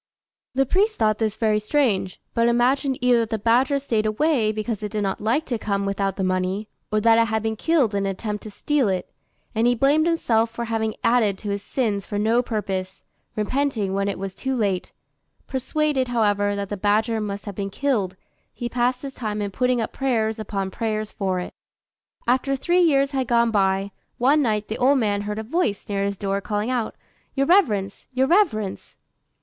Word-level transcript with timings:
The 0.55 0.65
priest 0.65 0.95
thought 0.95 1.19
this 1.19 1.37
very 1.37 1.59
strange, 1.59 2.19
but 2.33 2.47
imagined 2.47 2.97
either 3.01 3.19
that 3.19 3.29
the 3.29 3.37
badger 3.37 3.77
stayed 3.77 4.07
away 4.07 4.51
because 4.51 4.81
it 4.81 4.91
did 4.93 5.03
not 5.03 5.21
like 5.21 5.45
to 5.45 5.59
come 5.59 5.85
without 5.85 6.15
the 6.15 6.23
money, 6.23 6.67
or 6.91 6.99
that 7.01 7.19
it 7.19 7.25
had 7.27 7.43
been 7.43 7.55
killed 7.55 7.93
in 7.93 8.07
an 8.07 8.11
attempt 8.11 8.41
to 8.41 8.49
steal 8.49 8.89
it; 8.89 9.13
and 9.53 9.67
he 9.67 9.75
blamed 9.75 10.07
himself 10.07 10.49
for 10.49 10.65
having 10.65 10.95
added 11.03 11.37
to 11.37 11.51
his 11.51 11.61
sins 11.61 12.07
for 12.07 12.17
no 12.17 12.41
purpose, 12.41 13.03
repenting 13.35 13.93
when 13.93 14.07
it 14.07 14.17
was 14.17 14.33
too 14.33 14.55
late: 14.55 14.91
persuaded, 15.45 16.07
however, 16.07 16.55
that 16.55 16.69
the 16.69 16.77
badger 16.77 17.21
must 17.21 17.45
have 17.45 17.53
been 17.53 17.69
killed, 17.69 18.15
he 18.51 18.67
passed 18.67 19.03
his 19.03 19.13
time 19.13 19.39
in 19.39 19.51
putting 19.51 19.79
up 19.79 19.93
prayers 19.93 20.39
upon 20.39 20.71
prayers 20.71 21.11
for 21.11 21.39
it. 21.39 21.53
After 22.25 22.55
three 22.55 22.81
years 22.81 23.11
had 23.11 23.27
gone 23.27 23.51
by, 23.51 23.91
one 24.17 24.41
night 24.41 24.67
the 24.67 24.79
old 24.79 24.97
man 24.97 25.21
heard 25.21 25.37
a 25.37 25.43
voice 25.43 25.87
near 25.87 26.03
his 26.03 26.17
door 26.17 26.41
calling 26.41 26.71
out, 26.71 26.95
"Your 27.35 27.45
reverence! 27.45 28.07
your 28.11 28.25
reverence!" 28.25 28.97